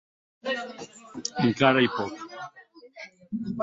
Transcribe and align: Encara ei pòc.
Encara 1.43 1.79
ei 1.85 1.89
pòc. 2.01 2.13